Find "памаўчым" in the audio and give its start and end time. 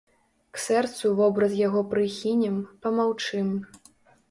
2.87-3.55